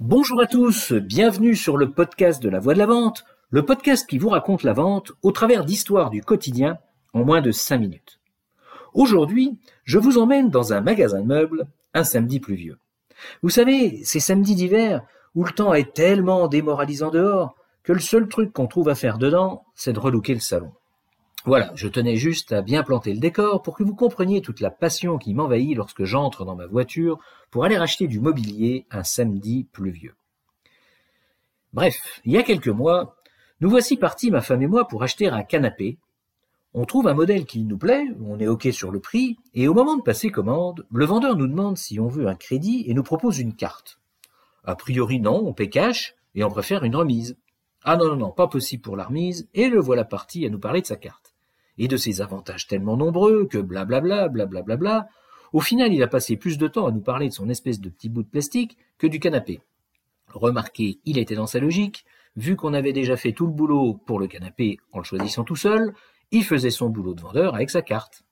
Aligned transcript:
Bonjour 0.00 0.40
à 0.40 0.46
tous, 0.46 0.94
bienvenue 0.94 1.54
sur 1.54 1.76
le 1.76 1.90
podcast 1.90 2.42
de 2.42 2.48
la 2.48 2.58
voix 2.58 2.72
de 2.72 2.78
la 2.78 2.86
vente, 2.86 3.26
le 3.50 3.66
podcast 3.66 4.08
qui 4.08 4.16
vous 4.16 4.30
raconte 4.30 4.62
la 4.62 4.72
vente 4.72 5.12
au 5.20 5.30
travers 5.30 5.62
d'histoires 5.62 6.08
du 6.08 6.22
quotidien 6.22 6.78
en 7.12 7.22
moins 7.22 7.42
de 7.42 7.52
5 7.52 7.76
minutes. 7.76 8.18
Aujourd'hui, 8.94 9.58
je 9.84 9.98
vous 9.98 10.16
emmène 10.16 10.48
dans 10.48 10.72
un 10.72 10.80
magasin 10.80 11.20
de 11.20 11.26
meubles 11.26 11.66
un 11.92 12.02
samedi 12.02 12.40
pluvieux. 12.40 12.78
Vous 13.42 13.50
savez, 13.50 14.02
ces 14.02 14.20
samedis 14.20 14.54
d'hiver 14.54 15.02
où 15.34 15.44
le 15.44 15.52
temps 15.52 15.74
est 15.74 15.92
tellement 15.92 16.48
démoralisant 16.48 17.10
dehors 17.10 17.54
que 17.82 17.92
le 17.92 18.00
seul 18.00 18.26
truc 18.26 18.54
qu'on 18.54 18.68
trouve 18.68 18.88
à 18.88 18.94
faire 18.94 19.18
dedans, 19.18 19.66
c'est 19.74 19.92
de 19.92 20.00
relooker 20.00 20.32
le 20.32 20.40
salon. 20.40 20.72
Voilà, 21.46 21.72
je 21.74 21.88
tenais 21.88 22.16
juste 22.16 22.52
à 22.52 22.60
bien 22.60 22.82
planter 22.82 23.14
le 23.14 23.18
décor 23.18 23.62
pour 23.62 23.74
que 23.74 23.82
vous 23.82 23.94
compreniez 23.94 24.42
toute 24.42 24.60
la 24.60 24.70
passion 24.70 25.16
qui 25.16 25.32
m'envahit 25.32 25.74
lorsque 25.74 26.04
j'entre 26.04 26.44
dans 26.44 26.54
ma 26.54 26.66
voiture 26.66 27.18
pour 27.50 27.64
aller 27.64 27.76
acheter 27.76 28.06
du 28.08 28.20
mobilier 28.20 28.86
un 28.90 29.04
samedi 29.04 29.66
pluvieux. 29.72 30.14
Bref, 31.72 32.20
il 32.26 32.32
y 32.32 32.36
a 32.36 32.42
quelques 32.42 32.68
mois, 32.68 33.16
nous 33.60 33.70
voici 33.70 33.96
partis, 33.96 34.30
ma 34.30 34.42
femme 34.42 34.60
et 34.60 34.66
moi, 34.66 34.86
pour 34.86 35.02
acheter 35.02 35.28
un 35.28 35.42
canapé. 35.42 35.96
On 36.74 36.84
trouve 36.84 37.08
un 37.08 37.14
modèle 37.14 37.46
qui 37.46 37.64
nous 37.64 37.78
plaît, 37.78 38.04
on 38.22 38.38
est 38.38 38.46
OK 38.46 38.68
sur 38.70 38.90
le 38.90 39.00
prix, 39.00 39.38
et 39.54 39.66
au 39.66 39.72
moment 39.72 39.96
de 39.96 40.02
passer 40.02 40.30
commande, 40.30 40.86
le 40.92 41.06
vendeur 41.06 41.36
nous 41.36 41.46
demande 41.46 41.78
si 41.78 41.98
on 41.98 42.08
veut 42.08 42.28
un 42.28 42.34
crédit 42.34 42.84
et 42.86 42.92
nous 42.92 43.02
propose 43.02 43.38
une 43.38 43.56
carte. 43.56 43.98
A 44.64 44.76
priori 44.76 45.20
non, 45.20 45.42
on 45.46 45.54
paie 45.54 45.70
cash, 45.70 46.16
et 46.34 46.44
on 46.44 46.50
préfère 46.50 46.84
une 46.84 46.96
remise. 46.96 47.38
Ah 47.82 47.96
non, 47.96 48.08
non, 48.08 48.16
non, 48.16 48.30
pas 48.30 48.46
possible 48.46 48.82
pour 48.82 48.96
la 48.96 49.04
remise, 49.04 49.48
et 49.54 49.70
le 49.70 49.80
voilà 49.80 50.04
parti 50.04 50.44
à 50.44 50.50
nous 50.50 50.60
parler 50.60 50.82
de 50.82 50.86
sa 50.86 50.96
carte 50.96 51.29
et 51.80 51.88
de 51.88 51.96
ses 51.96 52.20
avantages 52.20 52.66
tellement 52.66 52.98
nombreux 52.98 53.46
que 53.46 53.56
blablabla, 53.56 54.28
blablabla, 54.28 54.76
bla, 54.76 55.08
au 55.54 55.60
final 55.60 55.94
il 55.94 56.02
a 56.02 56.08
passé 56.08 56.36
plus 56.36 56.58
de 56.58 56.68
temps 56.68 56.86
à 56.86 56.92
nous 56.92 57.00
parler 57.00 57.28
de 57.30 57.32
son 57.32 57.48
espèce 57.48 57.80
de 57.80 57.88
petit 57.88 58.10
bout 58.10 58.22
de 58.22 58.28
plastique 58.28 58.76
que 58.98 59.06
du 59.06 59.18
canapé. 59.18 59.62
Remarquez, 60.28 61.00
il 61.06 61.16
était 61.16 61.34
dans 61.34 61.46
sa 61.46 61.58
logique, 61.58 62.04
vu 62.36 62.54
qu'on 62.54 62.74
avait 62.74 62.92
déjà 62.92 63.16
fait 63.16 63.32
tout 63.32 63.46
le 63.46 63.52
boulot 63.52 63.94
pour 63.94 64.20
le 64.20 64.26
canapé 64.26 64.76
en 64.92 64.98
le 64.98 65.04
choisissant 65.04 65.42
tout 65.42 65.56
seul, 65.56 65.94
il 66.30 66.44
faisait 66.44 66.70
son 66.70 66.90
boulot 66.90 67.14
de 67.14 67.22
vendeur 67.22 67.54
avec 67.54 67.70
sa 67.70 67.80
carte. 67.80 68.24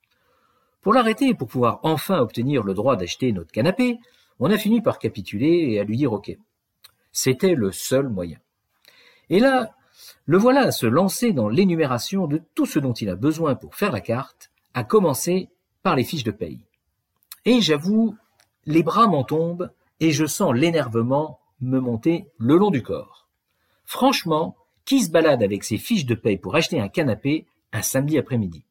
Pour 0.83 0.93
l'arrêter 0.93 1.33
pour 1.33 1.49
pouvoir 1.49 1.81
enfin 1.85 2.19
obtenir 2.19 2.63
le 2.63 2.75
droit 2.75 2.97
d'acheter 2.97 3.33
notre 3.33 3.51
canapé, 3.51 3.99
on 4.41 4.51
a 4.51 4.59
fini 4.59 4.83
par 4.83 4.99
capituler 4.99 5.71
et 5.71 5.81
à 5.81 5.85
lui 5.85 5.97
dire 5.97 6.13
OK. 6.13 6.37
C'était 7.13 7.55
le 7.55 7.73
seul 7.73 8.11
moyen. 8.11 8.39
Et 9.31 9.41
là, 9.41 9.71
le 10.27 10.39
voilà 10.39 10.63
à 10.63 10.73
se 10.73 10.87
lancer 10.87 11.33
dans 11.33 11.49
l'énumération 11.49 12.27
de 12.27 12.43
tout 12.55 12.67
ce 12.67 12.79
dont 12.79 12.93
il 12.93 13.09
a 13.09 13.17
besoin 13.17 13.55
pour 13.55 13.75
faire 13.75 13.93
la 13.93 14.01
carte, 14.01 14.51
à 14.75 14.85
commencer 14.85 15.49
par 15.83 15.97
les 15.97 16.05
fiches 16.05 16.25
de 16.25 16.31
paye. 16.31 16.61
Et 17.45 17.61
j'avoue, 17.61 18.17
les 18.67 18.83
bras 18.83 19.07
m'en 19.07 19.25
tombent 19.25 19.71
et 20.01 20.13
je 20.13 20.27
sens 20.27 20.55
l'énervement 20.55 21.41
me 21.61 21.81
monter 21.81 22.27
le 22.39 22.57
long 22.57 22.71
du 22.71 22.83
corps. 22.83 23.27
Franchement, 23.85 24.57
qui 24.85 25.03
se 25.03 25.11
balade 25.11 25.43
avec 25.43 25.65
ses 25.65 25.79
fiches 25.79 26.07
de 26.07 26.15
paye 26.15 26.39
pour 26.39 26.55
acheter 26.55 26.81
un 26.81 26.89
canapé 26.89 27.47
un 27.73 27.83
samedi 27.83 28.19
après-midi? 28.19 28.65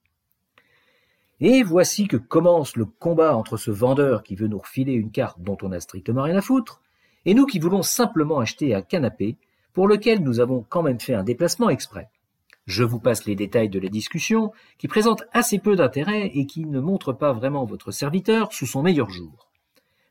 Et 1.39 1.61
voici 1.61 2.07
que 2.07 2.17
commence 2.17 2.75
le 2.75 2.85
combat 2.85 3.35
entre 3.35 3.57
ce 3.57 3.69
vendeur 3.69 4.23
qui 4.23 4.35
veut 4.35 4.47
nous 4.47 4.57
refiler 4.57 4.93
une 4.93 5.11
carte 5.11 5.39
dont 5.39 5.57
on 5.61 5.69
n'a 5.69 5.79
strictement 5.79 6.23
rien 6.23 6.37
à 6.37 6.41
foutre, 6.41 6.81
et 7.25 7.33
nous 7.33 7.45
qui 7.45 7.59
voulons 7.59 7.83
simplement 7.83 8.39
acheter 8.39 8.73
un 8.73 8.81
canapé 8.81 9.37
pour 9.77 9.87
lequel 9.87 10.23
nous 10.23 10.39
avons 10.39 10.65
quand 10.67 10.81
même 10.81 10.99
fait 10.99 11.13
un 11.13 11.21
déplacement 11.21 11.69
exprès. 11.69 12.09
Je 12.65 12.83
vous 12.83 12.99
passe 12.99 13.25
les 13.25 13.35
détails 13.35 13.69
de 13.69 13.79
la 13.79 13.89
discussion, 13.89 14.51
qui 14.79 14.87
présente 14.87 15.25
assez 15.33 15.59
peu 15.59 15.75
d'intérêt 15.75 16.31
et 16.33 16.47
qui 16.47 16.65
ne 16.65 16.79
montre 16.79 17.13
pas 17.13 17.31
vraiment 17.31 17.63
votre 17.63 17.91
serviteur 17.91 18.51
sous 18.53 18.65
son 18.65 18.81
meilleur 18.81 19.11
jour. 19.11 19.51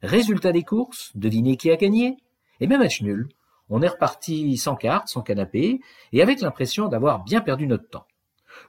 Résultat 0.02 0.52
des 0.52 0.62
courses, 0.62 1.10
devinez 1.16 1.56
qui 1.56 1.72
a 1.72 1.76
gagné 1.76 2.16
Et 2.60 2.68
même 2.68 2.78
match 2.78 3.02
nul. 3.02 3.28
On 3.68 3.82
est 3.82 3.88
reparti 3.88 4.56
sans 4.56 4.76
carte, 4.76 5.08
sans 5.08 5.22
canapé, 5.22 5.80
et 6.12 6.22
avec 6.22 6.42
l'impression 6.42 6.86
d'avoir 6.86 7.24
bien 7.24 7.40
perdu 7.40 7.66
notre 7.66 7.88
temps. 7.88 8.06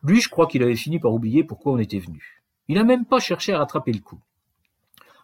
Lui, 0.01 0.19
je 0.19 0.29
crois 0.29 0.47
qu'il 0.47 0.63
avait 0.63 0.75
fini 0.75 0.97
par 0.97 1.13
oublier 1.13 1.43
pourquoi 1.43 1.73
on 1.73 1.77
était 1.77 1.99
venu. 1.99 2.41
Il 2.69 2.77
n'a 2.77 2.83
même 2.83 3.05
pas 3.05 3.19
cherché 3.19 3.53
à 3.53 3.59
rattraper 3.59 3.93
le 3.93 4.01
coup. 4.01 4.19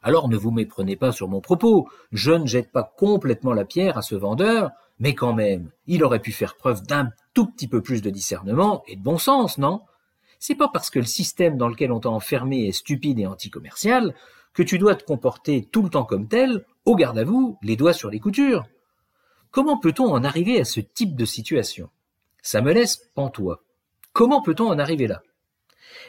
Alors 0.04 0.28
ne 0.28 0.38
vous 0.38 0.52
méprenez 0.52 0.98
pas 0.98 1.14
sur 1.14 1.30
mon 1.30 1.40
propos, 1.40 1.88
je 2.12 2.34
ne 2.34 2.46
jette 2.46 2.72
pas 2.72 2.94
complètement 2.98 3.54
la 3.54 3.64
pierre 3.64 3.98
à 3.98 4.02
ce 4.02 4.16
vendeur, 4.16 4.72
mais 5.00 5.16
quand 5.16 5.34
même, 5.34 5.72
il 5.88 6.04
aurait 6.04 6.20
pu 6.20 6.34
faire 6.34 6.56
preuve 6.56 6.84
d'un 6.84 7.10
tout 7.34 7.48
petit 7.48 7.70
peu 7.70 7.82
plus 7.82 8.02
de 8.02 8.10
discernement 8.10 8.84
et 8.88 8.98
de 8.98 9.02
bon 9.02 9.18
sens, 9.18 9.58
non? 9.58 9.82
C'est 10.40 10.56
pas 10.56 10.68
parce 10.68 10.90
que 10.90 11.00
le 11.00 11.06
système 11.06 11.58
dans 11.58 11.70
lequel 11.70 11.94
on 11.94 12.02
t'a 12.02 12.10
enfermé 12.10 12.68
est 12.68 12.74
stupide 12.74 13.18
et 13.18 13.26
anticommercial 13.26 14.14
que 14.54 14.62
tu 14.62 14.78
dois 14.78 14.96
te 14.96 15.06
comporter 15.06 15.68
tout 15.72 15.82
le 15.82 15.90
temps 15.90 16.04
comme 16.04 16.28
tel, 16.28 16.66
au 16.86 16.96
garde 16.96 17.18
à 17.18 17.24
vous, 17.24 17.58
les 17.64 17.78
doigts 17.78 17.94
sur 17.94 18.10
les 18.10 18.20
coutures. 18.20 18.66
Comment 19.52 19.80
peut-on 19.80 20.12
en 20.12 20.24
arriver 20.24 20.60
à 20.60 20.66
ce 20.66 20.82
type 20.82 21.16
de 21.16 21.26
situation? 21.26 21.90
Ça 22.42 22.62
me 22.62 22.74
laisse 22.74 23.10
pantois. 23.16 23.64
Comment 24.12 24.42
peut-on 24.42 24.68
en 24.68 24.80
arriver 24.80 25.08
là? 25.08 25.24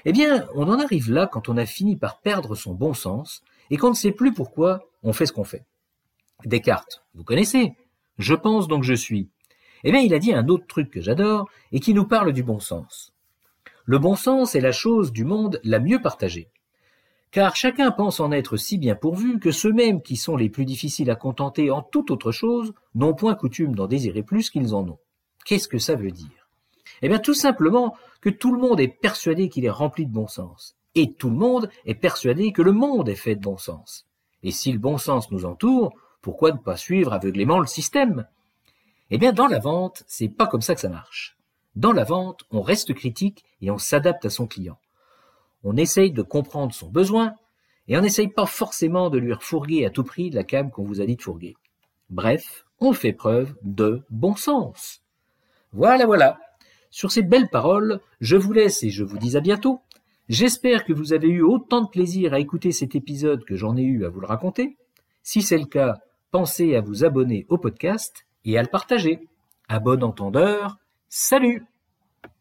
Eh 0.04 0.12
bien, 0.12 0.48
on 0.54 0.68
en 0.68 0.80
arrive 0.80 1.10
là 1.10 1.26
quand 1.26 1.48
on 1.48 1.56
a 1.56 1.64
fini 1.64 1.96
par 1.96 2.20
perdre 2.20 2.54
son 2.54 2.74
bon 2.74 2.92
sens 2.92 3.42
et 3.70 3.76
qu'on 3.76 3.90
ne 3.90 3.94
sait 3.94 4.12
plus 4.12 4.32
pourquoi 4.32 4.88
on 5.02 5.12
fait 5.12 5.26
ce 5.26 5.32
qu'on 5.32 5.44
fait. 5.44 5.64
Descartes, 6.44 7.04
vous 7.14 7.24
connaissez 7.24 7.74
je 8.18 8.34
pense 8.34 8.68
donc 8.68 8.84
je 8.84 8.94
suis. 8.94 9.28
Eh 9.82 9.90
bien, 9.90 10.00
il 10.00 10.14
a 10.14 10.18
dit 10.18 10.32
un 10.32 10.48
autre 10.48 10.66
truc 10.66 10.90
que 10.90 11.00
j'adore 11.00 11.48
et 11.72 11.80
qui 11.80 11.94
nous 11.94 12.06
parle 12.06 12.32
du 12.32 12.42
bon 12.42 12.60
sens. 12.60 13.12
Le 13.84 13.98
bon 13.98 14.16
sens 14.16 14.54
est 14.54 14.60
la 14.60 14.72
chose 14.72 15.12
du 15.12 15.24
monde 15.24 15.60
la 15.62 15.78
mieux 15.78 16.00
partagée. 16.00 16.48
Car 17.32 17.56
chacun 17.56 17.90
pense 17.90 18.20
en 18.20 18.30
être 18.30 18.56
si 18.56 18.78
bien 18.78 18.94
pourvu 18.94 19.40
que 19.40 19.50
ceux-mêmes 19.50 20.00
qui 20.00 20.16
sont 20.16 20.36
les 20.36 20.48
plus 20.48 20.64
difficiles 20.64 21.10
à 21.10 21.16
contenter 21.16 21.70
en 21.70 21.82
toute 21.82 22.10
autre 22.12 22.30
chose 22.30 22.72
n'ont 22.94 23.14
point 23.14 23.34
coutume 23.34 23.74
d'en 23.74 23.88
désirer 23.88 24.22
plus 24.22 24.48
qu'ils 24.48 24.74
en 24.74 24.88
ont. 24.88 24.98
Qu'est-ce 25.44 25.68
que 25.68 25.78
ça 25.78 25.96
veut 25.96 26.12
dire? 26.12 26.48
Eh 27.02 27.08
bien, 27.08 27.18
tout 27.18 27.34
simplement 27.34 27.96
que 28.20 28.30
tout 28.30 28.54
le 28.54 28.60
monde 28.60 28.80
est 28.80 28.88
persuadé 28.88 29.48
qu'il 29.48 29.64
est 29.64 29.70
rempli 29.70 30.06
de 30.06 30.12
bon 30.12 30.28
sens. 30.28 30.76
Et 30.94 31.12
tout 31.12 31.30
le 31.30 31.36
monde 31.36 31.70
est 31.86 31.94
persuadé 31.94 32.52
que 32.52 32.62
le 32.62 32.72
monde 32.72 33.08
est 33.08 33.14
fait 33.14 33.34
de 33.34 33.40
bon 33.40 33.56
sens. 33.56 34.06
Et 34.42 34.50
si 34.50 34.72
le 34.72 34.78
bon 34.78 34.98
sens 34.98 35.30
nous 35.30 35.44
entoure, 35.44 35.92
pourquoi 36.20 36.52
ne 36.52 36.58
pas 36.58 36.76
suivre 36.76 37.12
aveuglément 37.12 37.58
le 37.58 37.66
système? 37.66 38.26
Eh 39.10 39.18
bien, 39.18 39.32
dans 39.32 39.46
la 39.46 39.58
vente, 39.58 40.04
c'est 40.06 40.28
pas 40.28 40.46
comme 40.46 40.62
ça 40.62 40.74
que 40.74 40.80
ça 40.80 40.88
marche. 40.88 41.36
Dans 41.76 41.92
la 41.92 42.04
vente, 42.04 42.44
on 42.50 42.62
reste 42.62 42.94
critique 42.94 43.44
et 43.60 43.70
on 43.70 43.78
s'adapte 43.78 44.24
à 44.24 44.30
son 44.30 44.46
client. 44.46 44.78
On 45.64 45.76
essaye 45.76 46.12
de 46.12 46.22
comprendre 46.22 46.72
son 46.72 46.88
besoin 46.88 47.34
et 47.88 47.96
on 47.96 48.00
n'essaye 48.00 48.28
pas 48.28 48.46
forcément 48.46 49.10
de 49.10 49.18
lui 49.18 49.32
refourguer 49.32 49.84
à 49.84 49.90
tout 49.90 50.04
prix 50.04 50.30
la 50.30 50.44
cam 50.44 50.70
qu'on 50.70 50.84
vous 50.84 51.00
a 51.00 51.06
dit 51.06 51.16
de 51.16 51.22
fourguer. 51.22 51.56
Bref, 52.10 52.64
on 52.80 52.92
fait 52.92 53.12
preuve 53.12 53.54
de 53.62 54.04
bon 54.10 54.36
sens. 54.36 55.02
Voilà, 55.72 56.06
voilà. 56.06 56.38
Sur 56.90 57.10
ces 57.10 57.22
belles 57.22 57.50
paroles, 57.50 58.00
je 58.20 58.36
vous 58.36 58.52
laisse 58.52 58.82
et 58.84 58.90
je 58.90 59.02
vous 59.02 59.18
dis 59.18 59.36
à 59.36 59.40
bientôt. 59.40 59.80
J'espère 60.28 60.84
que 60.84 60.92
vous 60.92 61.12
avez 61.12 61.28
eu 61.28 61.42
autant 61.42 61.82
de 61.82 61.88
plaisir 61.88 62.32
à 62.32 62.38
écouter 62.38 62.72
cet 62.72 62.94
épisode 62.94 63.44
que 63.44 63.56
j'en 63.56 63.76
ai 63.76 63.82
eu 63.82 64.06
à 64.06 64.08
vous 64.08 64.20
le 64.20 64.26
raconter. 64.26 64.78
Si 65.22 65.42
c'est 65.42 65.58
le 65.58 65.66
cas, 65.66 65.98
pensez 66.30 66.74
à 66.76 66.80
vous 66.80 67.04
abonner 67.04 67.44
au 67.48 67.58
podcast 67.58 68.26
et 68.44 68.56
à 68.56 68.62
le 68.62 68.68
partager. 68.68 69.28
À 69.68 69.80
bon 69.80 70.02
entendeur, 70.02 70.78
salut 71.08 71.64